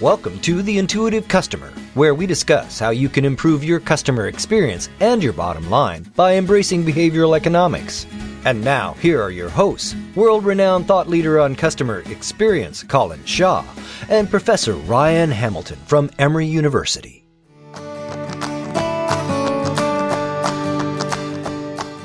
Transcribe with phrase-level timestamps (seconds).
[0.00, 4.88] Welcome to The Intuitive Customer, where we discuss how you can improve your customer experience
[4.98, 8.04] and your bottom line by embracing behavioral economics.
[8.44, 13.64] And now, here are your hosts world renowned thought leader on customer experience, Colin Shaw,
[14.08, 17.24] and Professor Ryan Hamilton from Emory University.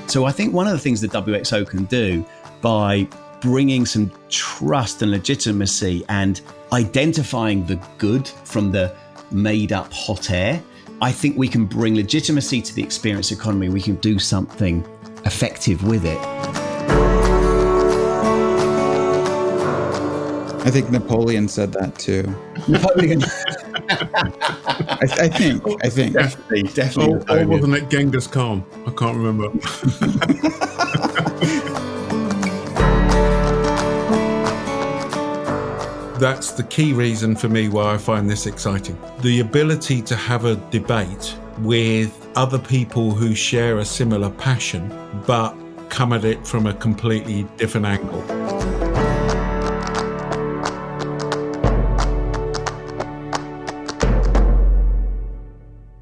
[0.06, 2.24] So, I think one of the things that WXO can do
[2.62, 3.08] by
[3.42, 6.42] bringing some trust and legitimacy and
[6.74, 8.96] identifying the good from the
[9.32, 10.62] made up hot air.
[11.02, 13.70] I think we can bring legitimacy to the experience economy.
[13.70, 14.86] We can do something
[15.26, 16.20] effective with it.
[20.62, 22.24] I think Napoleon said that too.
[22.68, 23.24] Napoleon.
[23.90, 25.64] I, I think.
[25.84, 26.14] I think.
[26.14, 27.36] definitely, definitely.
[27.36, 28.64] Or, or wasn't it Genghis Khan?
[28.86, 29.50] I can't remember.
[36.20, 38.98] That's the key reason for me why I find this exciting.
[39.22, 44.90] The ability to have a debate with other people who share a similar passion,
[45.26, 45.56] but
[45.88, 48.22] come at it from a completely different angle.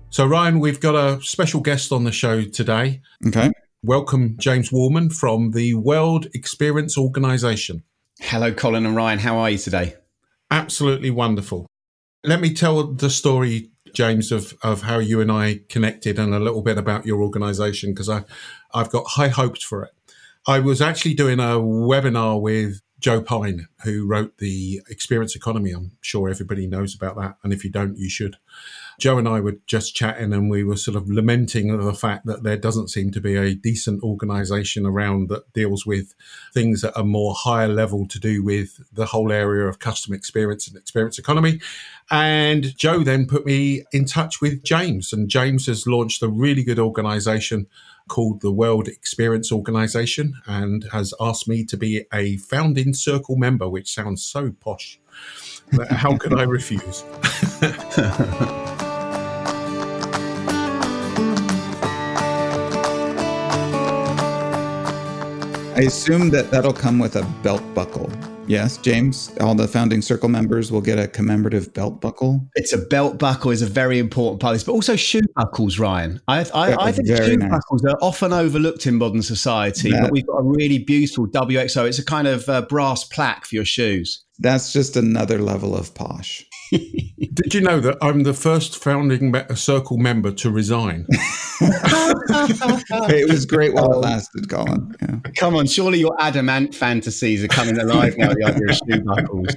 [0.09, 3.01] So, Ryan, we've got a special guest on the show today.
[3.27, 3.51] Okay.
[3.83, 7.83] Welcome, James Wallman from the World Experience Organization.
[8.19, 9.19] Hello, Colin and Ryan.
[9.19, 9.93] How are you today?
[10.49, 11.67] Absolutely wonderful.
[12.23, 16.39] Let me tell the story, James, of, of how you and I connected and a
[16.39, 19.91] little bit about your organization because I've got high hopes for it.
[20.47, 25.71] I was actually doing a webinar with Joe Pine, who wrote the Experience Economy.
[25.71, 27.35] I'm sure everybody knows about that.
[27.43, 28.37] And if you don't, you should.
[28.99, 32.41] Joe and I were just chatting and we were sort of lamenting the fact that
[32.41, 36.15] there doesn't seem to be a decent organization around that deals with
[36.51, 40.67] things at a more higher level to do with the whole area of customer experience
[40.67, 41.59] and experience economy.
[42.09, 46.63] And Joe then put me in touch with James and James has launched a really
[46.63, 47.67] good organization
[48.07, 53.69] called the World Experience Organization and has asked me to be a founding circle member,
[53.69, 54.99] which sounds so posh.
[55.89, 57.03] How could I refuse?
[65.77, 68.11] I assume that that'll come with a belt buckle.
[68.47, 72.49] Yes, James, all the founding circle members will get a commemorative belt buckle.
[72.55, 75.77] It's a belt buckle is a very important part of this, but also shoe buckles,
[75.77, 76.19] Ryan.
[76.27, 77.51] I, I, I think shoe nice.
[77.51, 81.87] buckles are often overlooked in modern society, that, but we've got a really beautiful WXO.
[81.87, 84.25] It's a kind of uh, brass plaque for your shoes.
[84.39, 86.43] That's just another level of posh.
[86.71, 91.05] Did you know that I'm the first founding circle member to resign?
[91.61, 94.95] it was great while it lasted, Colin.
[95.01, 95.19] Yeah.
[95.37, 98.33] Come on, surely your Adam Ant fantasies are coming alive now.
[98.33, 99.55] The idea of shoe buckles.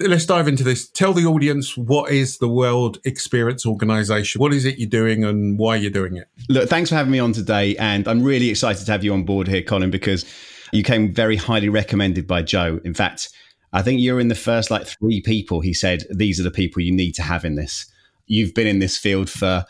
[0.00, 0.88] Let's dive into this.
[0.88, 4.40] Tell the audience what is the World Experience Organization?
[4.40, 6.28] What is it you're doing and why you're doing it?
[6.48, 7.76] Look, thanks for having me on today.
[7.76, 10.24] And I'm really excited to have you on board here, Colin, because
[10.72, 12.80] you came very highly recommended by Joe.
[12.84, 13.30] In fact,
[13.72, 16.82] I think you're in the first like three people he said, these are the people
[16.82, 17.86] you need to have in this.
[18.26, 19.64] You've been in this field for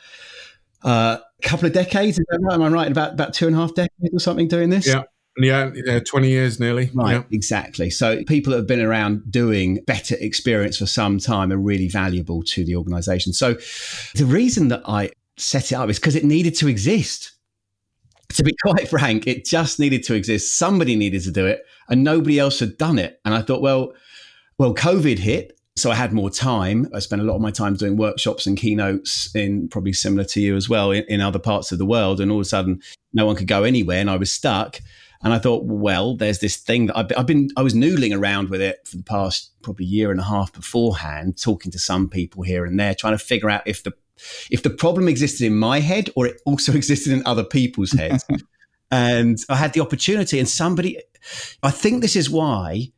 [0.84, 2.18] uh, a couple of decades.
[2.18, 2.52] Right?
[2.52, 2.90] Am I right?
[2.90, 4.86] About, about two and a half decades or something doing this?
[4.86, 5.02] Yeah.
[5.40, 6.90] Yeah, yeah, 20 years nearly.
[6.92, 7.22] Right, yeah.
[7.30, 7.90] exactly.
[7.90, 12.42] So people that have been around doing better experience for some time are really valuable
[12.42, 13.32] to the organization.
[13.32, 13.54] So
[14.16, 17.37] the reason that I set it up is because it needed to exist
[18.34, 20.56] to be quite frank, it just needed to exist.
[20.56, 23.20] Somebody needed to do it, and nobody else had done it.
[23.24, 23.92] And I thought, well,
[24.58, 26.88] well, COVID hit, so I had more time.
[26.92, 30.40] I spent a lot of my time doing workshops and keynotes in probably similar to
[30.40, 32.20] you as well in, in other parts of the world.
[32.20, 34.80] And all of a sudden, no one could go anywhere, and I was stuck.
[35.22, 38.50] And I thought, well, there's this thing that I've, I've been, I was noodling around
[38.50, 42.42] with it for the past probably year and a half beforehand, talking to some people
[42.44, 43.92] here and there, trying to figure out if the
[44.50, 48.24] if the problem existed in my head or it also existed in other people's heads.
[48.90, 50.98] and I had the opportunity, and somebody,
[51.62, 52.92] I think this is why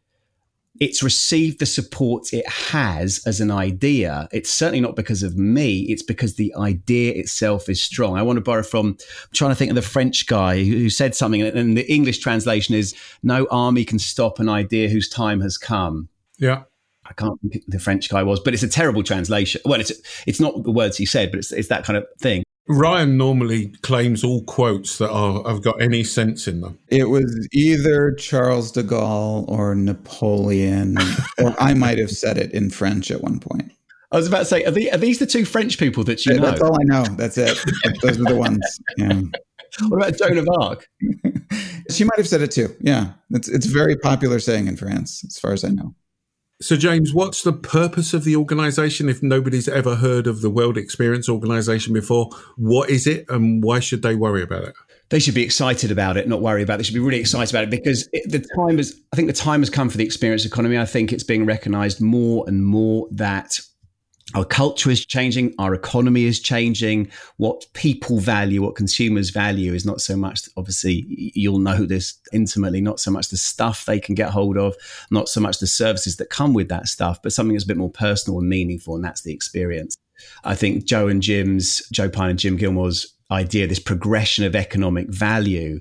[0.81, 4.29] it's received the support it has as an idea.
[4.33, 5.81] It's certainly not because of me.
[5.83, 8.17] It's because the idea itself is strong.
[8.17, 8.97] I want to borrow from, I'm
[9.35, 12.95] trying to think of the French guy who said something, and the English translation is
[13.23, 16.09] no army can stop an idea whose time has come.
[16.39, 16.63] Yeah.
[17.11, 19.61] I can't think the French guy was, but it's a terrible translation.
[19.65, 19.93] Well, it's
[20.27, 22.45] it's not the words he said, but it's it's that kind of thing.
[22.69, 26.79] Ryan normally claims all quotes that are have got any sense in them.
[26.89, 30.97] It was either Charles de Gaulle or Napoleon,
[31.43, 33.73] or I might have said it in French at one point.
[34.13, 36.35] I was about to say, are, the, are these the two French people that you
[36.35, 36.47] yeah, know?
[36.47, 37.05] That's all I know.
[37.15, 37.59] That's it.
[38.03, 38.81] Those are the ones.
[38.97, 39.21] Yeah.
[39.87, 40.89] What about Joan of Arc?
[41.91, 42.75] she might have said it too.
[42.81, 45.95] Yeah, it's it's very popular saying in France, as far as I know.
[46.63, 50.77] So, James, what's the purpose of the organization if nobody's ever heard of the World
[50.77, 52.29] Experience Organization before?
[52.57, 54.75] What is it and why should they worry about it?
[55.09, 56.79] They should be excited about it, not worry about it.
[56.79, 59.33] They should be really excited about it because it, the time is, I think the
[59.33, 60.77] time has come for the experience economy.
[60.77, 63.59] I think it's being recognized more and more that
[64.35, 67.11] our culture is changing, our economy is changing.
[67.37, 72.81] What people value, what consumers value, is not so much, obviously, you'll know this intimately,
[72.81, 74.77] not so much the stuff they can get hold of,
[75.11, 77.77] not so much the services that come with that stuff, but something that's a bit
[77.77, 79.97] more personal and meaningful, and that's the experience.
[80.45, 85.09] I think Joe and Jim's, Joe Pine and Jim Gilmore's idea, this progression of economic
[85.09, 85.81] value,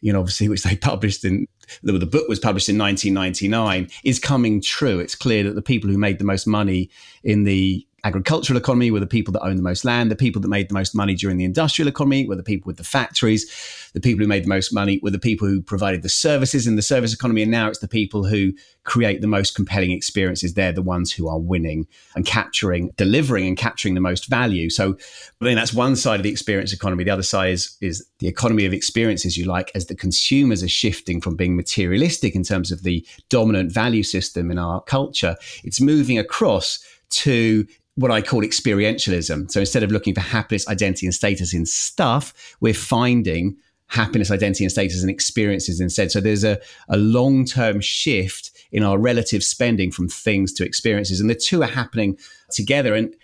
[0.00, 1.46] you know, obviously, which they published in
[1.82, 4.98] the, the, book was published in 1999, is coming true.
[4.98, 6.90] It's clear that the people who made the most money
[7.22, 10.10] in the agricultural economy were the people that owned the most land.
[10.10, 12.76] The people that made the most money during the industrial economy were the people with
[12.76, 13.90] the factories.
[13.92, 16.76] The people who made the most money were the people who provided the services in
[16.76, 17.42] the service economy.
[17.42, 18.52] And now it's the people who
[18.84, 20.54] create the most compelling experiences.
[20.54, 24.70] They're the ones who are winning and capturing, delivering and capturing the most value.
[24.70, 24.96] So
[25.40, 27.04] I mean, that's one side of the experience economy.
[27.04, 30.68] The other side is, is the economy of experiences, you like, as the consumers are
[30.68, 35.36] shifting from being materialistic in terms of the dominant value system in our culture.
[35.64, 36.78] It's moving across
[37.10, 39.50] to what I call experientialism.
[39.50, 43.56] So instead of looking for happiness, identity, and status in stuff, we're finding
[43.88, 46.12] happiness, identity, and status and experiences instead.
[46.12, 51.20] So there's a, a long term shift in our relative spending from things to experiences.
[51.20, 52.16] And the two are happening
[52.50, 52.94] together.
[52.94, 53.14] And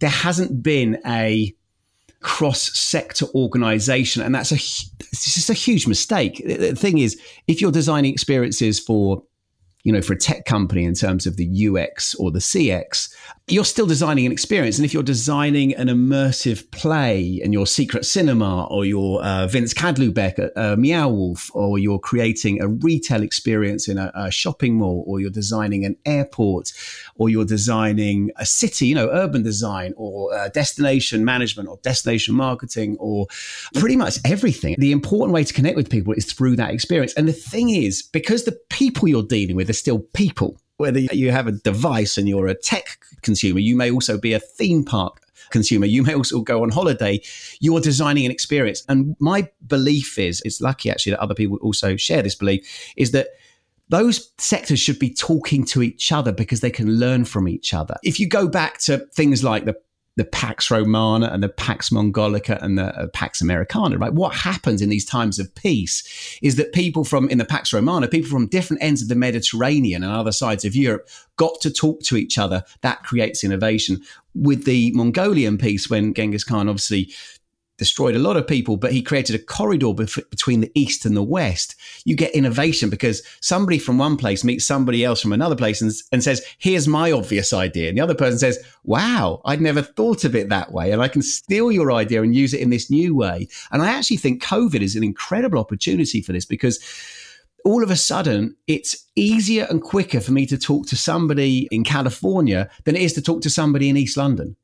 [0.00, 1.54] there hasn't been a
[2.20, 4.22] cross sector organization.
[4.22, 6.42] And that's a, it's just a huge mistake.
[6.44, 9.22] The thing is, if you're designing experiences for
[9.86, 13.14] you know, for a tech company in terms of the UX or the CX,
[13.46, 14.78] you're still designing an experience.
[14.78, 19.72] And if you're designing an immersive play and your secret cinema or your uh, Vince
[19.72, 24.74] Kadlubek at uh, Meow Wolf, or you're creating a retail experience in a, a, shopping
[24.74, 26.72] mall, or you're designing an airport,
[27.14, 32.34] or you're designing a city, you know, urban design or uh, destination management or destination
[32.34, 33.28] marketing or
[33.74, 34.74] pretty much everything.
[34.78, 37.14] The important way to connect with people is through that experience.
[37.14, 40.60] And the thing is, because the people you're dealing with still people.
[40.78, 44.40] Whether you have a device and you're a tech consumer, you may also be a
[44.40, 45.86] theme park consumer.
[45.86, 47.22] You may also go on holiday.
[47.60, 48.84] You're designing an experience.
[48.88, 53.12] And my belief is, it's lucky actually that other people also share this belief, is
[53.12, 53.28] that
[53.88, 57.96] those sectors should be talking to each other because they can learn from each other.
[58.02, 59.76] If you go back to things like the
[60.16, 64.12] the Pax Romana and the Pax Mongolica and the uh, Pax Americana, right?
[64.12, 68.08] What happens in these times of peace is that people from, in the Pax Romana,
[68.08, 72.00] people from different ends of the Mediterranean and other sides of Europe got to talk
[72.04, 72.64] to each other.
[72.80, 74.00] That creates innovation.
[74.34, 77.12] With the Mongolian peace, when Genghis Khan obviously
[77.78, 81.16] destroyed a lot of people, but he created a corridor bef- between the East and
[81.16, 81.76] the West.
[82.04, 85.92] You get innovation because somebody from one place meets somebody else from another place and,
[86.12, 87.88] and says, Here's my obvious idea.
[87.88, 90.92] And the other person says, Wow, I'd never thought of it that way.
[90.92, 93.48] And I can steal your idea and use it in this new way.
[93.70, 96.82] And I actually think COVID is an incredible opportunity for this because
[97.64, 101.82] all of a sudden it's easier and quicker for me to talk to somebody in
[101.82, 104.56] California than it is to talk to somebody in East London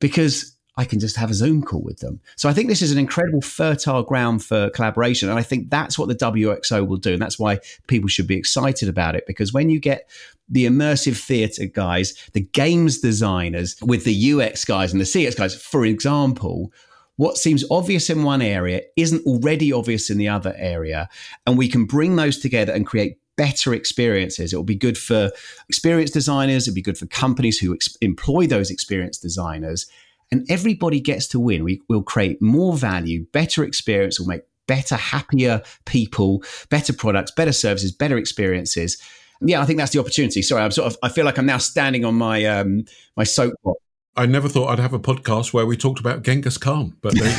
[0.00, 2.20] because I can just have a Zoom call with them.
[2.36, 5.30] So I think this is an incredible fertile ground for collaboration.
[5.30, 7.14] And I think that's what the WXO will do.
[7.14, 10.08] And that's why people should be excited about it because when you get
[10.48, 15.54] the immersive theatre guys, the games designers with the UX guys and the CX guys,
[15.54, 16.72] for example,
[17.16, 21.08] what seems obvious in one area isn't already obvious in the other area.
[21.46, 24.52] And we can bring those together and create better experiences.
[24.52, 25.30] It will be good for
[25.68, 26.68] experience designers.
[26.68, 29.86] It'll be good for companies who ex- employ those experience designers
[30.30, 31.64] and everybody gets to win.
[31.64, 37.52] We will create more value, better experience, we'll make better, happier people, better products, better
[37.52, 39.00] services, better experiences.
[39.40, 40.42] Yeah, I think that's the opportunity.
[40.42, 40.98] Sorry, I'm sort of.
[41.02, 42.84] I feel like I'm now standing on my um,
[43.16, 43.80] my soapbox.
[44.18, 47.28] I never thought I'd have a podcast where we talked about Genghis Khan, but there
[47.28, 47.36] you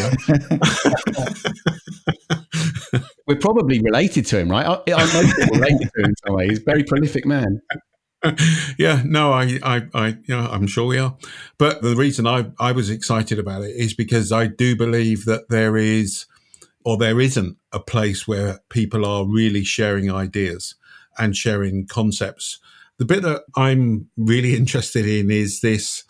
[2.91, 3.00] go.
[3.27, 4.63] We're probably related to him, right?
[4.65, 6.50] I, I'm related to him in some way.
[6.50, 7.60] He's a very prolific man.
[8.77, 11.15] yeah, no, I, I, I, you know, I'm sure we are.
[11.57, 15.50] But the reason I, I was excited about it is because I do believe that
[15.50, 16.25] there is,
[16.84, 20.75] or there isn't, a place where people are really sharing ideas
[21.17, 22.60] and sharing concepts.
[22.98, 26.03] The bit that I'm really interested in is this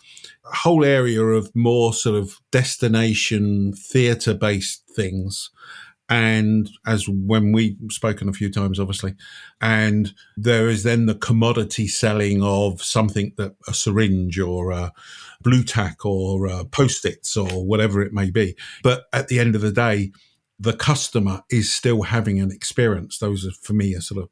[0.44, 5.50] whole area of more sort of destination theatre based things
[6.08, 9.14] and as when we've spoken a few times, obviously,
[9.60, 14.92] and there is then the commodity selling of something that a syringe or a
[15.42, 18.56] Blu Tack or uh, post-its or whatever it may be.
[18.82, 20.12] But at the end of the day,
[20.60, 23.18] the customer is still having an experience.
[23.18, 24.30] Those are for me are sort of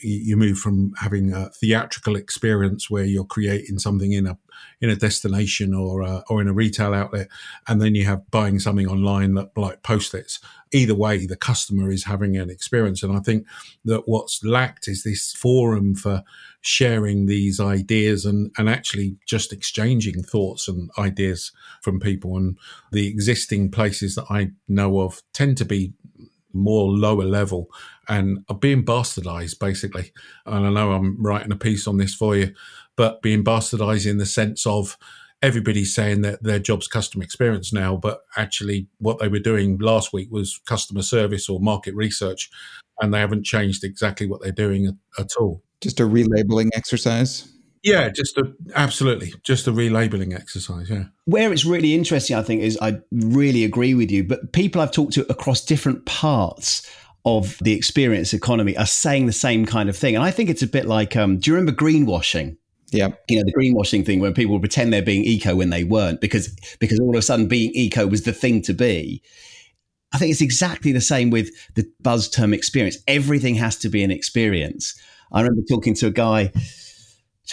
[0.00, 4.38] you move from having a theatrical experience where you're creating something in a
[4.80, 7.28] in a destination or uh, or in a retail outlet,
[7.68, 10.40] and then you have buying something online that like post-its.
[10.72, 13.46] Either way, the customer is having an experience, and I think
[13.84, 16.22] that what's lacked is this forum for
[16.62, 21.52] sharing these ideas and and actually just exchanging thoughts and ideas
[21.82, 22.36] from people.
[22.36, 22.56] And
[22.92, 25.92] the existing places that I know of tend to be
[26.54, 27.68] more lower level
[28.08, 30.12] and are being bastardized basically.
[30.46, 32.54] And I know I'm writing a piece on this for you,
[32.96, 34.96] but being bastardized in the sense of
[35.42, 40.12] everybody's saying that their job's customer experience now, but actually what they were doing last
[40.12, 42.48] week was customer service or market research,
[43.00, 45.62] and they haven't changed exactly what they're doing at, at all.
[45.82, 47.52] Just a relabeling exercise.
[47.82, 50.88] Yeah, just a absolutely just a relabeling exercise.
[50.88, 51.04] Yeah.
[51.24, 54.22] Where it's really interesting, I think, is I really agree with you.
[54.22, 56.88] But people I've talked to across different parts
[57.24, 60.62] of the experience economy are saying the same kind of thing, and I think it's
[60.62, 62.56] a bit like, um, do you remember greenwashing?
[62.92, 63.08] Yeah.
[63.28, 66.54] You know, the greenwashing thing where people pretend they're being eco when they weren't because
[66.78, 69.22] because all of a sudden being eco was the thing to be.
[70.12, 72.98] I think it's exactly the same with the buzz term experience.
[73.08, 74.94] Everything has to be an experience.
[75.32, 76.52] I remember talking to a guy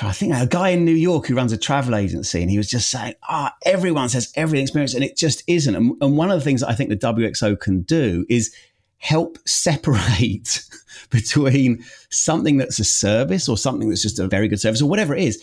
[0.01, 2.69] I think a guy in New York who runs a travel agency, and he was
[2.69, 6.31] just saying, "Ah, oh, everyone says everything experience, and it just isn't." And, and one
[6.31, 8.53] of the things that I think the WXO can do is
[8.97, 10.63] help separate
[11.09, 15.15] between something that's a service or something that's just a very good service or whatever
[15.15, 15.41] it is,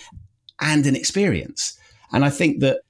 [0.60, 1.78] and an experience.
[2.12, 2.80] And I think that,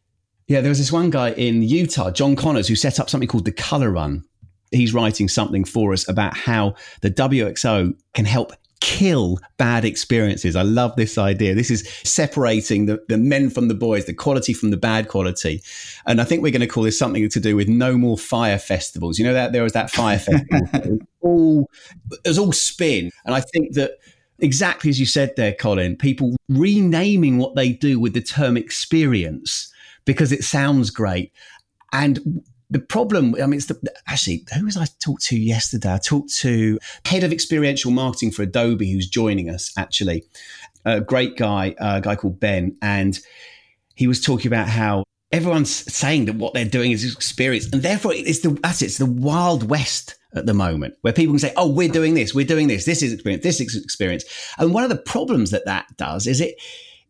[0.46, 3.46] yeah, there was this one guy in Utah, John Connors, who set up something called
[3.46, 4.24] the Color Run.
[4.70, 10.56] He's writing something for us about how the WXO can help kill bad experiences.
[10.56, 11.54] I love this idea.
[11.54, 15.62] This is separating the, the men from the boys, the quality from the bad quality.
[16.06, 18.58] And I think we're going to call this something to do with no more fire
[18.58, 19.18] festivals.
[19.18, 20.68] You know that there was that fire festival.
[20.72, 21.70] it was all
[22.24, 23.10] it was all spin.
[23.24, 23.92] And I think that
[24.38, 29.72] exactly as you said there, Colin, people renaming what they do with the term experience
[30.04, 31.32] because it sounds great.
[31.92, 35.92] And the problem, I mean, it's the, actually, who was I talked to yesterday?
[35.92, 40.24] I talked to head of experiential marketing for Adobe, who's joining us actually.
[40.84, 42.76] A great guy, a guy called Ben.
[42.82, 43.18] And
[43.94, 47.68] he was talking about how everyone's saying that what they're doing is experience.
[47.72, 51.32] And therefore, it's the, that's it, it's the wild west at the moment where people
[51.32, 54.24] can say, oh, we're doing this, we're doing this, this is experience, this is experience.
[54.58, 56.56] And one of the problems that that does is it,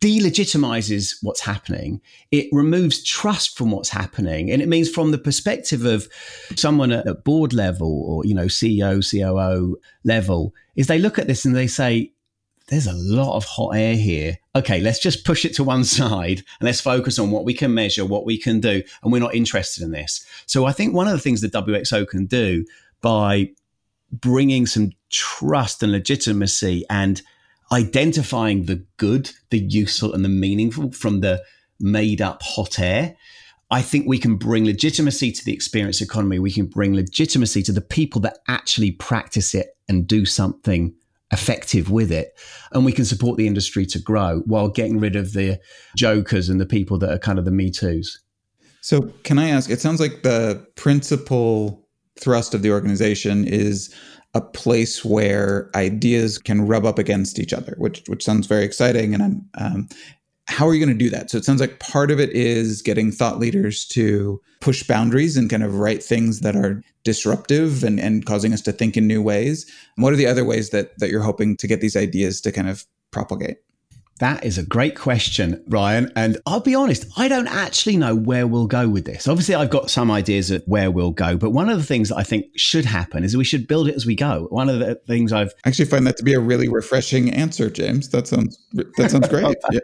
[0.00, 2.00] delegitimizes what's happening.
[2.30, 4.50] It removes trust from what's happening.
[4.50, 6.08] And it means from the perspective of
[6.54, 11.44] someone at, board level or, you know, CEO, COO level, is they look at this
[11.44, 12.12] and they say,
[12.68, 14.38] there's a lot of hot air here.
[14.54, 17.72] Okay, let's just push it to one side and let's focus on what we can
[17.72, 18.82] measure, what we can do.
[19.02, 20.26] And we're not interested in this.
[20.46, 22.64] So I think one of the things the WXO can do
[23.00, 23.50] by
[24.12, 27.22] bringing some trust and legitimacy and
[27.72, 31.42] identifying the good, the useful, and the meaningful from the
[31.80, 33.16] made up hot air.
[33.70, 36.38] I think we can bring legitimacy to the experience economy.
[36.38, 40.94] We can bring legitimacy to the people that actually practice it and do something
[41.32, 42.38] effective with it.
[42.70, 45.58] And we can support the industry to grow while getting rid of the
[45.96, 48.20] jokers and the people that are kind of the Me Too's.
[48.80, 49.68] So, can I ask?
[49.68, 51.84] It sounds like the principal
[52.20, 53.92] thrust of the organization is
[54.36, 59.14] a place where ideas can rub up against each other, which which sounds very exciting.
[59.14, 59.88] And I'm, um,
[60.48, 61.30] how are you going to do that?
[61.30, 65.50] So it sounds like part of it is getting thought leaders to push boundaries and
[65.50, 69.22] kind of write things that are disruptive and, and causing us to think in new
[69.22, 69.64] ways.
[69.96, 72.52] And what are the other ways that that you're hoping to get these ideas to
[72.52, 73.56] kind of propagate?
[74.18, 76.10] That is a great question, Ryan.
[76.16, 79.28] And I'll be honest, I don't actually know where we'll go with this.
[79.28, 82.16] Obviously, I've got some ideas of where we'll go, but one of the things that
[82.16, 84.46] I think should happen is we should build it as we go.
[84.50, 87.68] One of the things I've I actually find that to be a really refreshing answer,
[87.68, 88.08] James.
[88.08, 89.56] That sounds that sounds great.
[89.70, 89.80] yeah.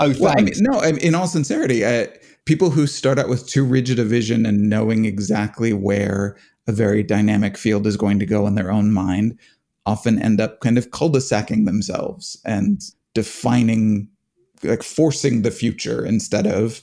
[0.00, 0.20] Oh, thanks.
[0.20, 2.06] Well, I mean, no, in all sincerity, uh,
[2.46, 6.36] people who start out with too rigid a vision and knowing exactly where
[6.66, 9.38] a very dynamic field is going to go in their own mind
[9.86, 12.80] often end up kind of cul-de-sacking themselves and
[13.14, 14.08] defining
[14.62, 16.82] like forcing the future instead of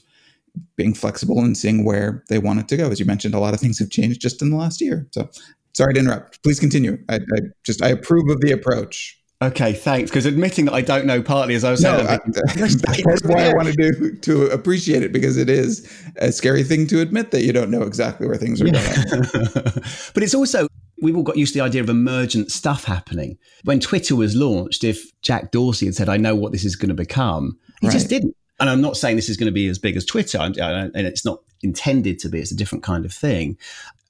[0.76, 3.54] being flexible and seeing where they want it to go as you mentioned a lot
[3.54, 5.28] of things have changed just in the last year so
[5.74, 10.08] sorry to interrupt please continue i, I just i approve of the approach Okay, thanks.
[10.08, 12.16] Because admitting that I don't know partly, as I was saying, no,
[12.54, 17.00] that's why I wanted to to appreciate it because it is a scary thing to
[17.00, 19.04] admit that you don't know exactly where things are yeah.
[19.04, 19.22] going.
[20.14, 20.68] but it's also
[21.02, 23.36] we've all got used to the idea of emergent stuff happening.
[23.64, 26.88] When Twitter was launched, if Jack Dorsey had said, I know what this is going
[26.88, 27.92] to become, he right.
[27.92, 28.34] just didn't.
[28.60, 30.56] And I'm not saying this is going to be as big as Twitter, and
[30.94, 33.58] it's not intended to be, it's a different kind of thing.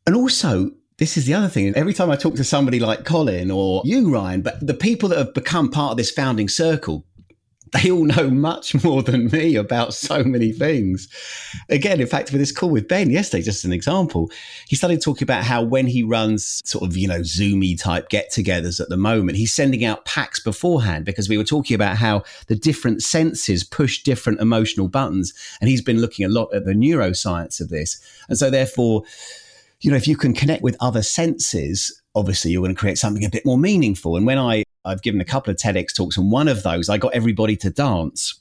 [0.06, 1.74] And also, this is the other thing.
[1.74, 5.18] Every time I talk to somebody like Colin or you, Ryan, but the people that
[5.18, 7.06] have become part of this founding circle,
[7.72, 11.08] they all know much more than me about so many things.
[11.68, 14.30] Again, in fact, with this call with Ben yesterday, just an example,
[14.68, 18.30] he started talking about how when he runs sort of, you know, Zoomy type get
[18.30, 22.22] togethers at the moment, he's sending out packs beforehand because we were talking about how
[22.46, 25.32] the different senses push different emotional buttons.
[25.60, 28.00] And he's been looking a lot at the neuroscience of this.
[28.28, 29.04] And so, therefore,
[29.80, 33.24] you know, if you can connect with other senses, obviously you're going to create something
[33.24, 34.16] a bit more meaningful.
[34.16, 36.98] And when I I've given a couple of TEDx talks, and one of those I
[36.98, 38.38] got everybody to dance.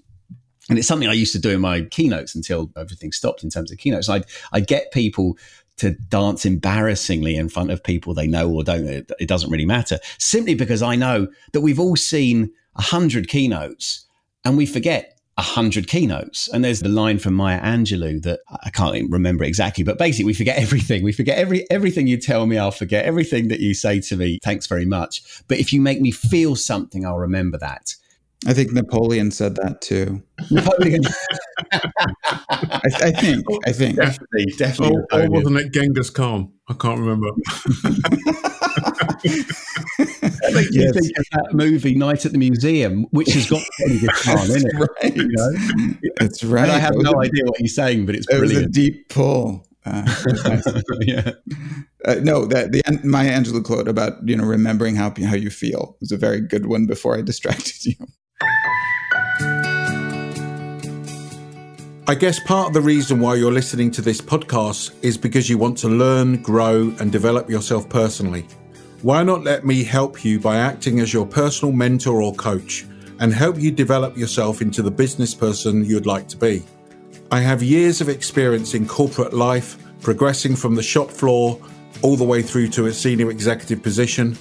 [0.70, 3.72] And it's something I used to do in my keynotes until everything stopped in terms
[3.72, 4.08] of keynotes.
[4.08, 5.38] I'd, I'd get people
[5.78, 8.86] to dance embarrassingly in front of people they know or don't.
[8.86, 10.00] It, it doesn't really matter.
[10.20, 14.06] Simply because I know that we've all seen a hundred keynotes
[14.46, 16.48] and we forget a hundred keynotes.
[16.50, 20.34] And there's the line from Maya Angelou that I can't remember exactly, but basically we
[20.34, 21.04] forget everything.
[21.04, 24.40] We forget every everything you tell me, I'll forget everything that you say to me.
[24.44, 25.24] Thanks very much.
[25.48, 27.96] But if you make me feel something, I'll remember that.
[28.48, 30.24] I think Napoleon said that too.
[30.50, 31.04] Napoleon.
[32.50, 33.46] I, I, think.
[33.50, 34.98] Oh, I think definitely, definitely.
[34.98, 36.52] Oh, oh, or, or wasn't it Genghis Khan?
[36.68, 37.30] I can't remember.
[40.51, 40.96] That makes yes.
[40.96, 44.67] me think of that movie Night at the Museum, which has got Genghis Khan in
[44.67, 44.74] it.
[44.74, 45.15] Right.
[45.15, 45.93] You know?
[46.20, 46.63] That's right.
[46.63, 48.67] And I have no a, idea what he's saying, but it's it brilliant.
[48.67, 49.67] was a deep pull.
[49.84, 50.03] Uh,
[51.01, 51.31] yeah.
[52.05, 55.98] Uh, no, that the Maya Angelou quote about you know remembering how how you feel
[56.00, 56.86] was a very good one.
[56.86, 57.96] Before I distracted you.
[62.08, 65.58] I guess part of the reason why you're listening to this podcast is because you
[65.58, 68.46] want to learn, grow, and develop yourself personally.
[69.03, 72.86] Why not let me help you by acting as your personal mentor or coach
[73.20, 76.63] and help you develop yourself into the business person you'd like to be?
[77.31, 81.60] I have years of experience in corporate life, progressing from the shop floor
[82.03, 84.38] all the way through to a senior executive position.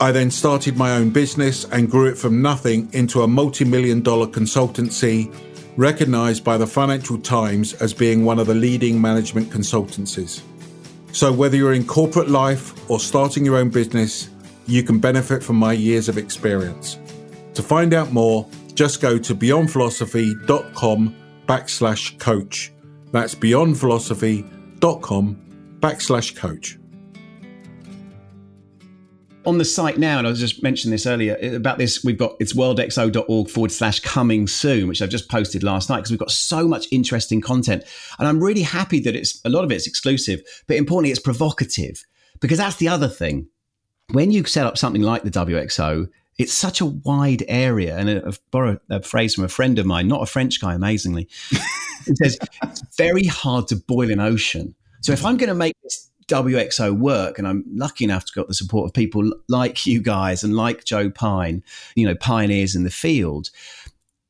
[0.00, 4.00] I then started my own business and grew it from nothing into a multi million
[4.00, 5.30] dollar consultancy,
[5.76, 10.40] recognized by the Financial Times as being one of the leading management consultancies.
[11.12, 14.30] So, whether you're in corporate life or starting your own business,
[14.66, 16.98] you can benefit from my years of experience.
[17.54, 22.72] To find out more, just go to beyondphilosophy.com backslash coach.
[23.10, 25.36] That's beyondphilosophy.com
[25.80, 26.78] backslash coach
[29.46, 32.18] on the site now, and I was just mentioning this earlier eh, about this, we've
[32.18, 36.20] got it's worldxo.org forward slash coming soon, which I've just posted last night because we've
[36.20, 37.84] got so much interesting content.
[38.18, 42.04] And I'm really happy that it's a lot of it's exclusive, but importantly, it's provocative
[42.40, 43.48] because that's the other thing.
[44.12, 47.96] When you set up something like the WXO, it's such a wide area.
[47.96, 50.74] And uh, I've borrowed a phrase from a friend of mine, not a French guy,
[50.74, 51.28] amazingly.
[52.06, 54.74] it says, it's very hard to boil an ocean.
[55.02, 58.48] So if I'm going to make this WXO work, and I'm lucky enough to got
[58.48, 61.62] the support of people like you guys and like Joe Pine,
[61.94, 63.50] you know, pioneers in the field.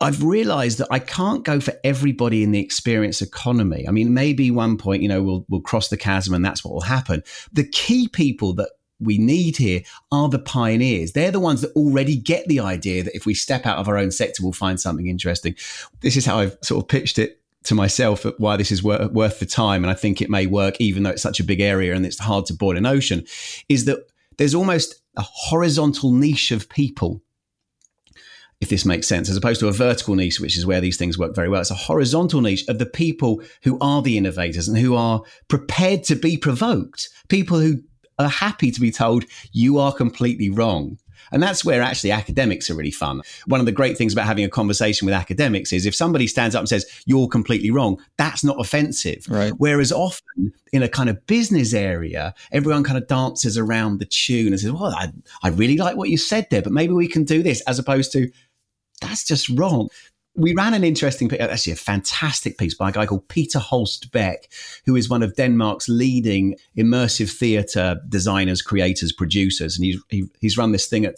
[0.02, 3.86] I've realized that I can't go for everybody in the experience economy.
[3.86, 6.72] I mean, maybe one point, you know, we'll we'll cross the chasm and that's what
[6.72, 7.22] will happen.
[7.52, 11.12] The key people that we need here are the pioneers.
[11.12, 13.98] They're the ones that already get the idea that if we step out of our
[13.98, 15.54] own sector, we'll find something interesting.
[16.00, 19.38] This is how I've sort of pitched it to myself why this is worth, worth
[19.40, 21.94] the time, and I think it may work even though it's such a big area
[21.94, 23.24] and it's hard to boil an ocean,
[23.68, 23.98] is that
[24.38, 27.22] there's almost a horizontal niche of people
[28.60, 31.18] if this makes sense, as opposed to a vertical niche, which is where these things
[31.18, 31.62] work very well.
[31.62, 36.04] It's a horizontal niche of the people who are the innovators and who are prepared
[36.04, 37.78] to be provoked, people who
[38.18, 40.98] are happy to be told you are completely wrong.
[41.32, 43.22] And that's where actually academics are really fun.
[43.46, 46.54] One of the great things about having a conversation with academics is if somebody stands
[46.54, 49.26] up and says, you're completely wrong, that's not offensive.
[49.28, 49.52] Right.
[49.56, 54.48] Whereas often in a kind of business area, everyone kind of dances around the tune
[54.48, 55.12] and says, well, I,
[55.42, 58.12] I really like what you said there, but maybe we can do this as opposed
[58.12, 58.30] to,
[59.00, 59.88] that's just wrong
[60.36, 64.48] we ran an interesting, actually a fantastic piece by a guy called Peter Holst Beck,
[64.86, 70.56] who is one of Denmark's leading immersive theatre designers, creators, producers, and he's he, he's
[70.56, 71.16] run this thing at.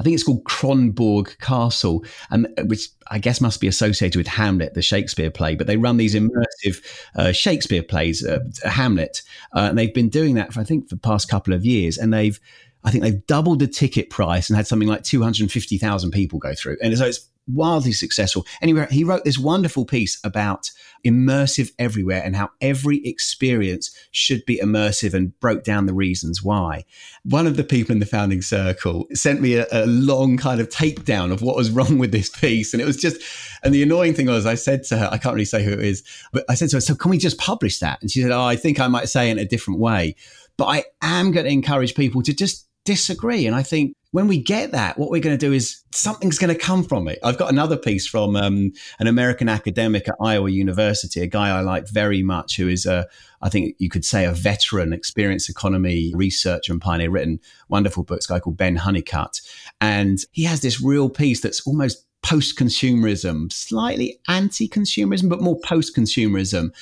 [0.00, 4.74] I think it's called Kronborg Castle, and which I guess must be associated with Hamlet,
[4.74, 5.54] the Shakespeare play.
[5.54, 6.82] But they run these immersive
[7.14, 9.22] uh, Shakespeare plays, uh, Hamlet,
[9.54, 11.98] uh, and they've been doing that for I think for the past couple of years,
[11.98, 12.40] and they've
[12.84, 16.76] I think they've doubled the ticket price and had something like 250,000 people go through.
[16.82, 18.46] And so it's wildly successful.
[18.62, 20.70] Anyway, he wrote this wonderful piece about
[21.06, 26.84] immersive everywhere and how every experience should be immersive and broke down the reasons why.
[27.24, 30.70] One of the people in the founding circle sent me a, a long kind of
[30.70, 32.72] takedown of what was wrong with this piece.
[32.72, 33.20] And it was just,
[33.62, 35.80] and the annoying thing was, I said to her, I can't really say who it
[35.80, 36.02] is,
[36.32, 38.00] but I said to her, so can we just publish that?
[38.00, 40.16] And she said, oh, I think I might say it in a different way.
[40.56, 43.46] But I am going to encourage people to just disagree.
[43.46, 46.54] And I think when we get that, what we're going to do is something's going
[46.54, 47.18] to come from it.
[47.24, 51.62] I've got another piece from um, an American academic at Iowa University, a guy I
[51.62, 53.08] like very much, who is a,
[53.42, 58.28] I think you could say, a veteran experience economy researcher and pioneer, written wonderful books,
[58.28, 59.40] guy called Ben Hunnicutt.
[59.80, 65.58] And he has this real piece that's almost post consumerism, slightly anti consumerism, but more
[65.64, 66.72] post consumerism.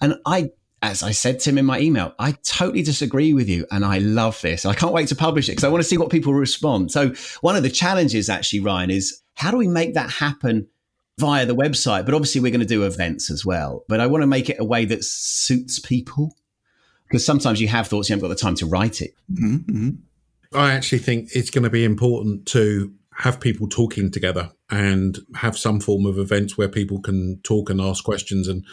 [0.00, 3.66] And I as I said to him in my email, I totally disagree with you
[3.70, 4.64] and I love this.
[4.64, 6.92] I can't wait to publish it because I want to see what people respond.
[6.92, 10.68] So, one of the challenges, actually, Ryan, is how do we make that happen
[11.18, 12.04] via the website?
[12.04, 13.84] But obviously, we're going to do events as well.
[13.88, 16.34] But I want to make it a way that suits people
[17.08, 19.14] because sometimes you have thoughts, you haven't got the time to write it.
[19.32, 19.56] Mm-hmm.
[19.56, 19.90] mm-hmm.
[20.54, 25.58] I actually think it's going to be important to have people talking together and have
[25.58, 28.64] some form of events where people can talk and ask questions and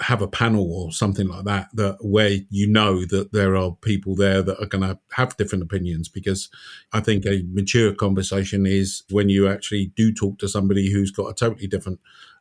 [0.00, 4.16] have a panel or something like that that where you know that there are people
[4.16, 6.08] there that are going to have different opinions.
[6.08, 6.50] Because
[6.92, 11.30] i think a mature conversation is when you actually do talk to somebody who's got
[11.30, 12.00] a totally different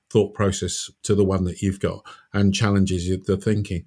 [0.10, 3.86] thought process to the one that you've got and challenges the thinking.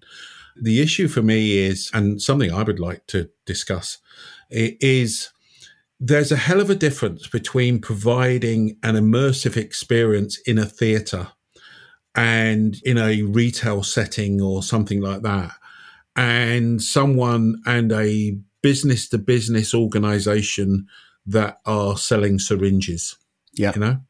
[0.57, 3.99] The issue for me is and something i would like to discuss
[4.49, 5.31] is
[6.01, 11.29] there's a hell of a difference between providing an immersive experience in a theatre
[12.15, 15.53] and in a retail setting or something like that,
[16.17, 20.87] and someone and a business to business organization
[21.27, 23.17] that are selling syringes.
[23.53, 23.73] Yeah.
[23.75, 24.01] You know,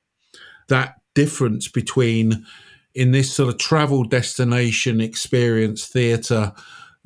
[0.69, 2.45] that difference between
[2.95, 6.53] in this sort of travel destination experience theatre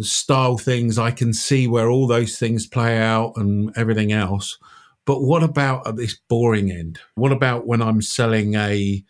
[0.00, 4.58] style things, I can see where all those things play out and everything else.
[5.04, 7.00] But what about at this boring end?
[7.14, 9.04] What about when I'm selling a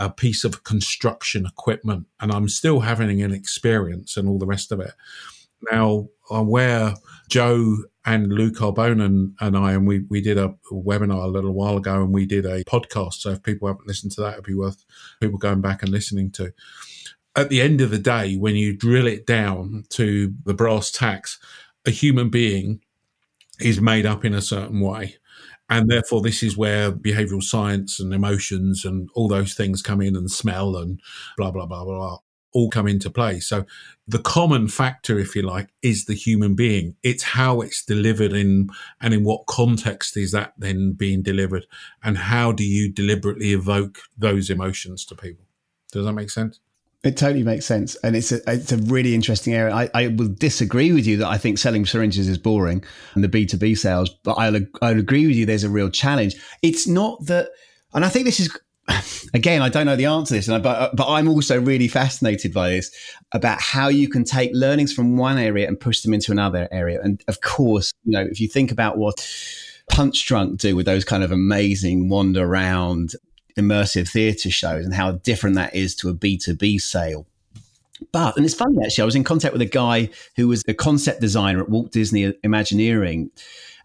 [0.00, 4.70] a piece of construction equipment and I'm still having an experience and all the rest
[4.70, 4.92] of it?
[5.72, 6.94] Now, I'm where
[7.28, 11.76] Joe and Lou Carbone and I, and we, we did a webinar a little while
[11.76, 13.14] ago and we did a podcast.
[13.14, 14.84] So if people haven't listened to that, it'd be worth
[15.20, 16.52] people going back and listening to
[17.38, 21.38] at the end of the day, when you drill it down to the brass tacks,
[21.86, 22.80] a human being
[23.60, 25.16] is made up in a certain way.
[25.70, 30.16] And therefore, this is where behavioral science and emotions and all those things come in
[30.16, 31.00] and smell and
[31.36, 32.18] blah, blah, blah, blah, blah,
[32.52, 33.38] all come into play.
[33.38, 33.66] So,
[34.06, 36.96] the common factor, if you like, is the human being.
[37.02, 38.70] It's how it's delivered in
[39.00, 41.66] and in what context is that then being delivered
[42.02, 45.44] and how do you deliberately evoke those emotions to people.
[45.92, 46.60] Does that make sense?
[47.04, 49.72] It totally makes sense, and it's a it's a really interesting area.
[49.72, 52.84] I, I will disagree with you that I think selling syringes is boring
[53.14, 55.46] and the B two B sales, but I'll I'll agree with you.
[55.46, 56.34] There's a real challenge.
[56.60, 57.50] It's not that,
[57.94, 58.50] and I think this is
[59.34, 61.86] again I don't know the answer to this, and I, but but I'm also really
[61.86, 62.90] fascinated by this
[63.30, 67.00] about how you can take learnings from one area and push them into another area.
[67.00, 69.18] And of course, you know, if you think about what
[69.92, 73.12] Punchdrunk do with those kind of amazing wander around
[73.58, 77.26] immersive theatre shows and how different that is to a B2B sale.
[78.12, 80.74] But, and it's funny actually, I was in contact with a guy who was a
[80.74, 83.30] concept designer at Walt Disney Imagineering,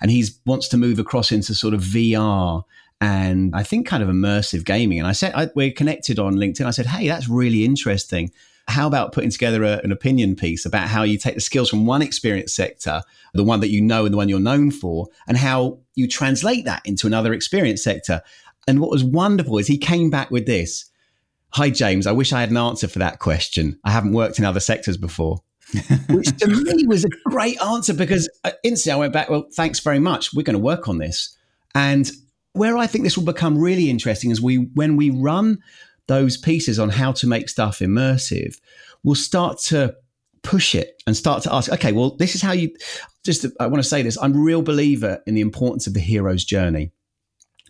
[0.01, 2.63] and he wants to move across into sort of VR
[3.03, 4.97] and I think kind of immersive gaming.
[4.97, 6.65] And I said, I, we're connected on LinkedIn.
[6.65, 8.31] I said, hey, that's really interesting.
[8.69, 11.85] How about putting together a, an opinion piece about how you take the skills from
[11.85, 13.01] one experience sector,
[13.33, 16.63] the one that you know and the one you're known for, and how you translate
[16.63, 18.21] that into another experience sector?
[18.67, 20.89] And what was wonderful is he came back with this
[21.53, 22.07] Hi, James.
[22.07, 23.79] I wish I had an answer for that question.
[23.83, 25.43] I haven't worked in other sectors before.
[26.09, 29.79] Which to me was a great answer because uh, instantly I went back, well, thanks
[29.79, 30.33] very much.
[30.33, 31.37] We're going to work on this.
[31.75, 32.09] And
[32.53, 35.59] where I think this will become really interesting is we when we run
[36.07, 38.59] those pieces on how to make stuff immersive,
[39.03, 39.95] we'll start to
[40.41, 42.71] push it and start to ask, okay, well, this is how you
[43.23, 44.17] just I want to say this.
[44.19, 46.91] I'm a real believer in the importance of the hero's journey.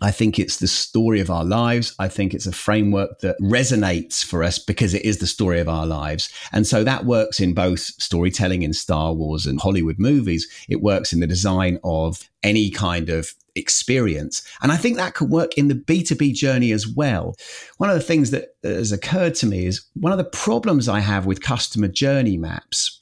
[0.04, 1.96] I think it's the story of our lives.
[1.98, 5.70] I think it's a framework that resonates for us because it is the story of
[5.70, 6.30] our lives.
[6.52, 10.46] And so that works in both storytelling in Star Wars and Hollywood movies.
[10.68, 14.46] It works in the design of any kind of experience.
[14.62, 17.38] And I think that could work in the B2B journey as well.
[17.78, 21.00] One of the things that has occurred to me is one of the problems I
[21.00, 23.00] have with customer journey maps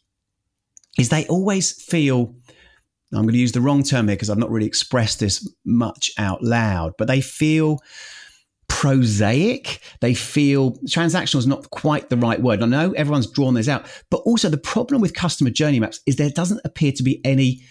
[1.00, 2.36] is they always feel
[3.14, 6.12] I'm going to use the wrong term here because I've not really expressed this much
[6.18, 7.80] out loud, but they feel
[8.68, 9.82] prosaic.
[10.00, 12.64] They feel transactional is not quite the right word.
[12.64, 16.16] I know everyone's drawn this out, but also the problem with customer journey maps is
[16.16, 17.62] there doesn't appear to be any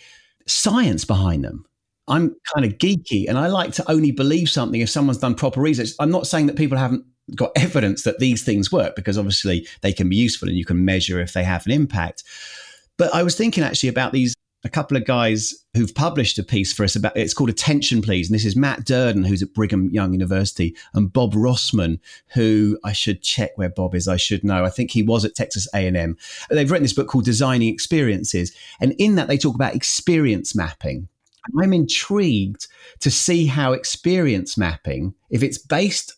[0.47, 1.65] science behind them.
[2.07, 5.61] I'm kind of geeky and I like to only believe something if someone's done proper
[5.61, 5.91] research.
[6.01, 9.93] I'm not saying that people haven't got evidence that these things work because obviously they
[9.93, 12.25] can be useful and you can measure if they have an impact.
[12.99, 16.73] But I was thinking actually about these a couple of guys who've published a piece
[16.73, 18.29] for us about it's called Attention Please.
[18.29, 21.99] And this is Matt Duerden, who's at Brigham Young University, and Bob Rossman,
[22.35, 24.07] who I should check where Bob is.
[24.07, 24.65] I should know.
[24.65, 26.17] I think he was at Texas A&M.
[26.51, 28.55] They've written this book called Designing Experiences.
[28.81, 31.09] And in that, they talk about experience mapping.
[31.59, 32.67] I'm intrigued
[33.01, 36.15] to see how experience mapping, if it's based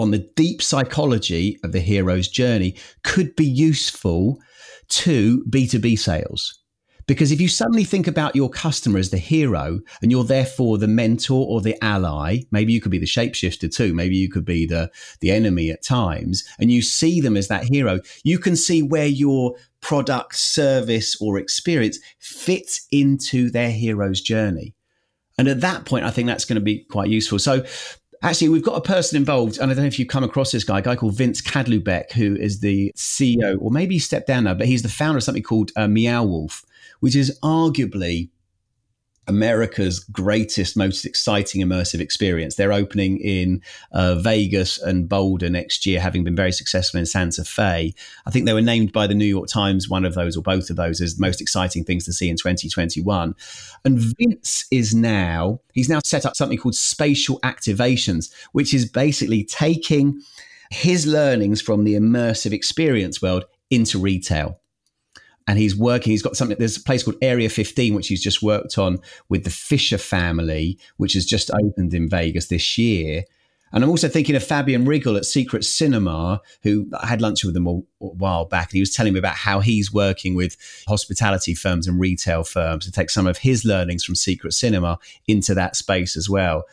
[0.00, 4.40] on the deep psychology of the hero's journey, could be useful
[4.88, 6.63] to B2B sales
[7.06, 10.88] because if you suddenly think about your customer as the hero and you're therefore the
[10.88, 14.66] mentor or the ally, maybe you could be the shapeshifter too, maybe you could be
[14.66, 14.90] the,
[15.20, 19.06] the enemy at times, and you see them as that hero, you can see where
[19.06, 24.74] your product, service, or experience fits into their hero's journey.
[25.36, 27.38] And at that point, I think that's going to be quite useful.
[27.38, 27.64] So
[28.24, 30.64] Actually, we've got a person involved, and I don't know if you've come across this
[30.64, 34.44] guy, a guy called Vince Kadlubek, who is the CEO, or maybe he stepped down
[34.44, 36.64] now, but he's the founder of something called uh, Meow Wolf,
[37.00, 38.30] which is arguably
[39.26, 42.56] America's greatest, most exciting immersive experience.
[42.56, 47.44] They're opening in uh, Vegas and Boulder next year, having been very successful in Santa
[47.44, 47.94] Fe.
[48.26, 50.70] I think they were named by the New York Times, one of those or both
[50.70, 53.34] of those, as the most exciting things to see in 2021.
[53.84, 59.44] And Vince is now, he's now set up something called spatial activations, which is basically
[59.44, 60.20] taking
[60.70, 64.60] his learnings from the immersive experience world into retail
[65.46, 66.10] and he's working.
[66.10, 66.56] He's got something.
[66.58, 70.78] There's a place called Area 15, which he's just worked on with the Fisher family,
[70.96, 73.24] which has just opened in Vegas this year.
[73.72, 77.56] And I'm also thinking of Fabien Riggall at Secret Cinema, who I had lunch with
[77.56, 78.68] him a, a while back.
[78.68, 82.84] And he was telling me about how he's working with hospitality firms and retail firms
[82.84, 86.64] to take some of his learnings from Secret Cinema into that space as well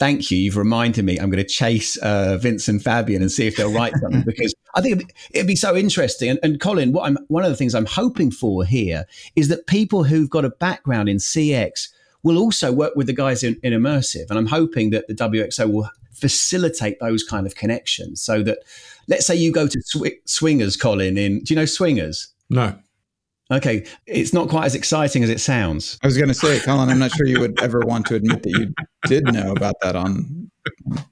[0.00, 0.38] thank you.
[0.38, 1.18] You've reminded me.
[1.18, 4.54] I'm going to chase uh, Vince and Fabian and see if they'll write something because
[4.74, 6.30] I think it'd be, it'd be so interesting.
[6.30, 9.06] And, and, Colin, what I'm one of the things I'm hoping for here
[9.36, 11.88] is that people who've got a background in CX
[12.22, 15.72] will also work with the guys in, in immersive, and I'm hoping that the WXO
[15.72, 18.58] will facilitate those kind of connections so that
[19.08, 22.78] let's say you go to sw- swingers colin in do you know swingers no
[23.52, 25.98] Okay, it's not quite as exciting as it sounds.
[26.04, 28.44] I was going to say, Colin, I'm not sure you would ever want to admit
[28.44, 28.72] that you
[29.08, 30.50] did know about that on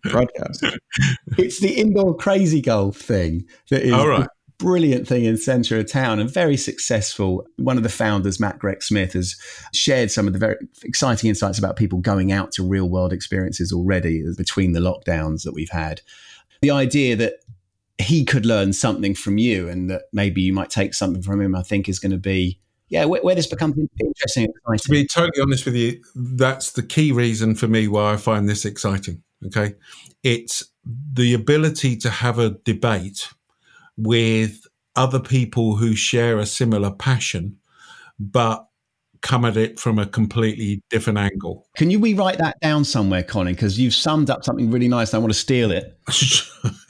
[0.03, 0.65] broadcast.
[1.39, 4.29] It's the indoor crazy golf thing that is right.
[4.59, 7.47] brilliant thing in centre of town and very successful.
[7.57, 9.37] One of the founders, Matt Grech-Smith, has
[9.73, 13.73] shared some of the very exciting insights about people going out to real world experiences
[13.73, 16.01] already between the lockdowns that we've had.
[16.61, 17.35] The idea that
[17.99, 21.55] he could learn something from you and that maybe you might take something from him,
[21.55, 25.43] I think is going to be, yeah, where, where this becomes interesting To be totally
[25.43, 29.23] honest with you, that's the key reason for me why I find this exciting.
[29.47, 29.75] Okay.
[30.23, 30.65] It's
[31.13, 33.29] the ability to have a debate
[33.97, 37.59] with other people who share a similar passion,
[38.19, 38.69] but
[39.21, 41.67] come at it from a completely different angle.
[41.77, 43.55] Can you rewrite that down somewhere, Colin?
[43.55, 45.15] Because you've summed up something really nice.
[45.15, 45.99] I want to steal it.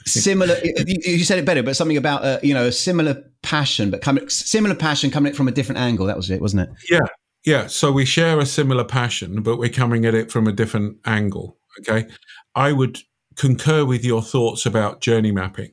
[0.05, 4.01] similar, you, said it better, but something about uh, you know a similar passion, but
[4.01, 6.05] coming similar passion coming at it from a different angle.
[6.05, 6.69] That was it, wasn't it?
[6.89, 6.99] Yeah,
[7.45, 7.67] yeah.
[7.67, 11.58] So we share a similar passion, but we're coming at it from a different angle.
[11.79, 12.07] Okay,
[12.55, 12.99] I would
[13.35, 15.71] concur with your thoughts about journey mapping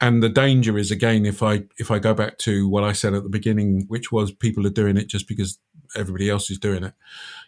[0.00, 3.14] and the danger is again if i if i go back to what i said
[3.14, 5.58] at the beginning which was people are doing it just because
[5.96, 6.94] everybody else is doing it.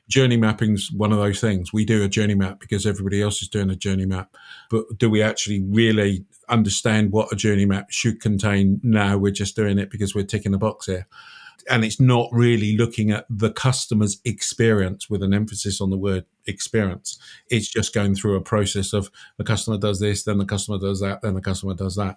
[0.08, 1.72] Journey mapping's one of those things.
[1.72, 4.36] We do a journey map because everybody else is doing a journey map.
[4.70, 8.80] But do we actually really understand what a journey map should contain?
[8.82, 11.06] No, we're just doing it because we're ticking a box here.
[11.70, 16.24] And it's not really looking at the customer's experience with an emphasis on the word
[16.46, 17.18] experience.
[17.48, 21.00] It's just going through a process of the customer does this, then the customer does
[21.00, 22.16] that, then the customer does that.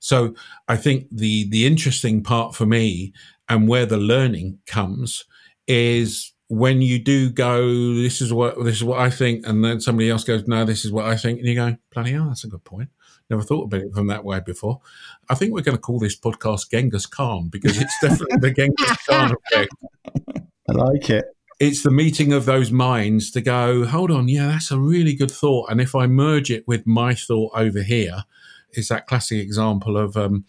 [0.00, 0.34] So
[0.68, 3.12] I think the the interesting part for me
[3.48, 5.24] and where the learning comes
[5.66, 9.80] is when you do go, this is what this is what I think, and then
[9.80, 12.44] somebody else goes, no, this is what I think, and you go, bloody hell, that's
[12.44, 12.88] a good point.
[13.30, 14.80] Never thought about it from that way before.
[15.28, 18.96] I think we're going to call this podcast Genghis Khan because it's definitely the Genghis
[19.06, 19.74] Khan effect.
[20.70, 21.24] I like it.
[21.60, 25.30] It's the meeting of those minds to go, hold on, yeah, that's a really good
[25.30, 25.70] thought.
[25.70, 28.24] And if I merge it with my thought over here,
[28.72, 30.44] it's that classic example of um,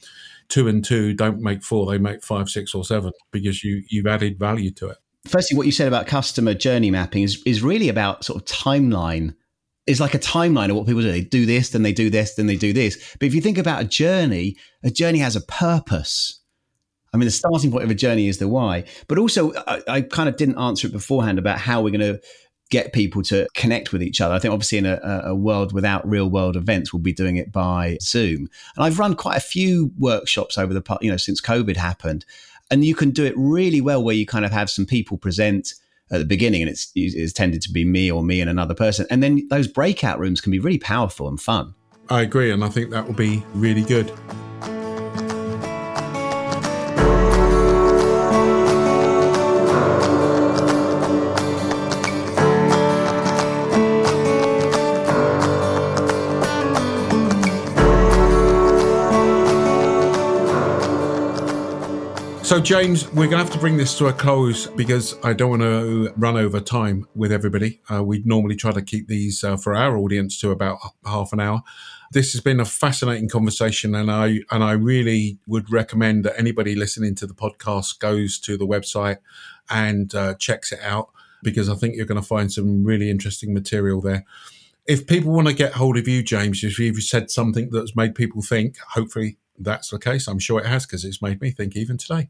[0.49, 4.07] two and two don't make four; they make five, six, or seven because you you've
[4.07, 7.89] added value to it firstly, what you said about customer journey mapping is, is really
[7.89, 9.35] about sort of timeline.
[9.87, 11.11] It's like a timeline of what people do.
[11.11, 13.15] They do this, then they do this, then they do this.
[13.19, 16.38] But if you think about a journey, a journey has a purpose.
[17.13, 18.85] I mean, the starting point of a journey is the why.
[19.07, 22.21] But also, I, I kind of didn't answer it beforehand about how we're going to
[22.69, 24.33] get people to connect with each other.
[24.33, 27.51] I think obviously in a, a, world without real world events, we'll be doing it
[27.51, 28.47] by Zoom.
[28.75, 32.25] And I've run quite a few workshops over the you know since COVID happened,
[32.69, 35.73] And you can do it really well where you kind of have some people present
[36.11, 39.05] at the beginning and it's, it's tended to be me or me and another person.
[39.09, 41.73] And then those breakout rooms can be really powerful and fun.
[42.09, 42.51] I agree.
[42.51, 44.11] And I think that will be really good.
[62.59, 65.49] So, James, we're going to have to bring this to a close because I don't
[65.51, 67.79] want to run over time with everybody.
[67.89, 71.39] Uh, we normally try to keep these uh, for our audience to about half an
[71.39, 71.61] hour.
[72.11, 76.75] This has been a fascinating conversation, and I and I really would recommend that anybody
[76.75, 79.19] listening to the podcast goes to the website
[79.69, 83.53] and uh, checks it out because I think you're going to find some really interesting
[83.53, 84.25] material there.
[84.85, 88.15] If people want to get hold of you, James, if you've said something that's made
[88.15, 90.27] people think, hopefully that's the case.
[90.27, 92.29] I'm sure it has because it's made me think even today.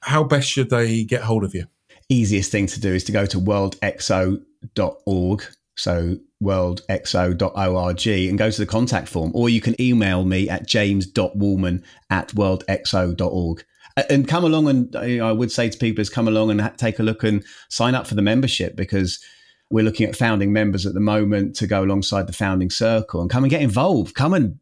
[0.00, 1.66] How best should they get hold of you?
[2.08, 5.44] Easiest thing to do is to go to worldexo.org.
[5.74, 11.84] So worldexo.org and go to the contact form, or you can email me at james.wallman
[12.10, 13.64] at worldexo.org.
[14.08, 17.02] And come along and I would say to people is come along and take a
[17.02, 19.22] look and sign up for the membership because
[19.70, 23.30] we're looking at founding members at the moment to go alongside the founding circle and
[23.30, 24.14] come and get involved.
[24.14, 24.58] Come and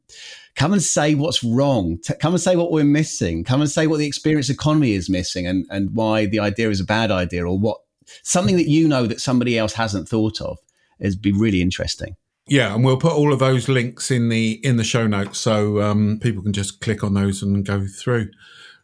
[0.57, 1.99] come and say what's wrong.
[2.03, 3.45] T- come and say what we're missing.
[3.45, 6.81] Come and say what the experience economy is missing and, and why the idea is
[6.81, 7.79] a bad idea or what
[8.23, 10.59] something that you know that somebody else hasn't thought of.
[10.99, 12.17] It'd be really interesting.
[12.47, 15.81] Yeah, and we'll put all of those links in the in the show notes so
[15.83, 18.31] um, people can just click on those and go through.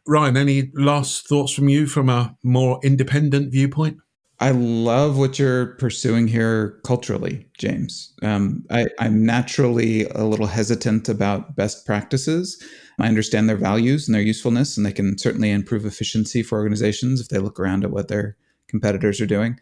[0.06, 3.98] Ryan, any last thoughts from you from a more independent viewpoint?
[4.38, 8.12] I love what you're pursuing here culturally, James.
[8.22, 12.62] Um, I, I'm naturally a little hesitant about best practices.
[12.98, 17.20] I understand their values and their usefulness, and they can certainly improve efficiency for organizations
[17.20, 18.36] if they look around at what their
[18.68, 19.58] competitors are doing.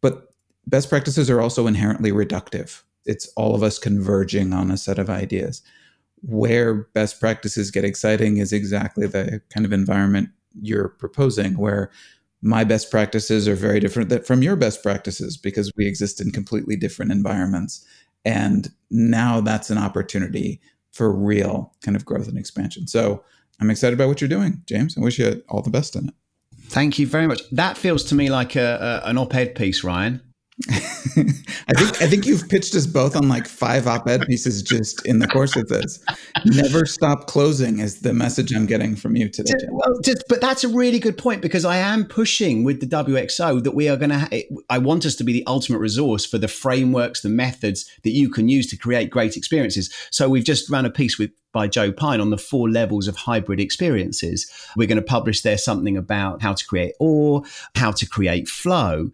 [0.00, 0.32] But
[0.66, 2.82] best practices are also inherently reductive.
[3.04, 5.62] It's all of us converging on a set of ideas.
[6.22, 11.92] Where best practices get exciting is exactly the kind of environment you're proposing, where
[12.42, 16.76] my best practices are very different from your best practices because we exist in completely
[16.76, 17.84] different environments.
[18.24, 20.60] And now that's an opportunity
[20.92, 22.86] for real kind of growth and expansion.
[22.86, 23.24] So
[23.60, 24.96] I'm excited about what you're doing, James.
[24.96, 26.14] I wish you all the best in it.
[26.68, 27.40] Thank you very much.
[27.50, 30.20] That feels to me like a, a an op-ed piece, Ryan.
[30.70, 35.20] I think I think you've pitched us both on like five op-ed pieces just in
[35.20, 36.00] the course of this.
[36.44, 39.54] Never stop closing is the message I'm getting from you today.
[39.70, 43.62] Well, just, but that's a really good point because I am pushing with the WXO
[43.62, 44.18] that we are going to.
[44.18, 48.10] Ha- I want us to be the ultimate resource for the frameworks, the methods that
[48.10, 49.94] you can use to create great experiences.
[50.10, 53.16] So we've just run a piece with by Joe Pine on the four levels of
[53.16, 54.50] hybrid experiences.
[54.76, 57.42] We're going to publish there something about how to create awe,
[57.76, 59.12] how to create flow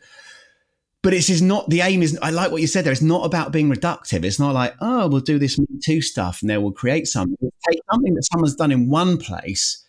[1.05, 2.93] but it's is not the aim is I like what you said there.
[2.93, 4.25] It's not about being reductive.
[4.25, 7.37] It's not like, oh, we'll do this Me Too stuff and then we'll create something.
[7.40, 9.85] We'll take something that someone's done in one place,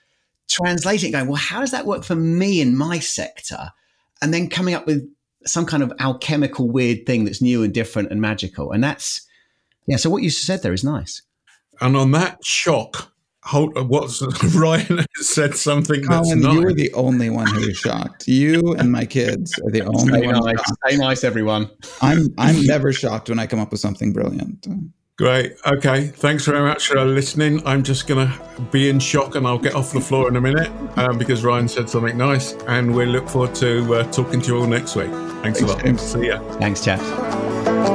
[0.49, 3.71] translate it, going, well, how does that work for me in my sector?
[4.21, 5.09] And then coming up with
[5.45, 8.73] some kind of alchemical weird thing that's new and different and magical.
[8.73, 9.25] And that's
[9.87, 11.21] yeah, so what you said there is nice.
[11.79, 13.13] And on that shock,
[13.45, 14.21] hold, what's
[14.55, 16.53] Ryan said something that's Colin, not.
[16.53, 18.27] you were the only one who was shocked.
[18.27, 20.45] You and my kids are the only Stay ones.
[20.45, 21.69] nice, stay nice, everyone.
[22.01, 24.67] I'm I'm never shocked when I come up with something brilliant.
[25.17, 25.53] Great.
[25.65, 26.07] Okay.
[26.07, 27.65] Thanks very much for listening.
[27.65, 30.41] I'm just going to be in shock and I'll get off the floor in a
[30.41, 32.51] minute um, because Ryan said something nice.
[32.67, 35.07] And we look forward to uh, talking to you all next week.
[35.41, 35.83] Thanks, Thanks, a lot.
[35.85, 36.01] James.
[36.01, 36.39] See ya.
[36.59, 37.94] Thanks, chaps.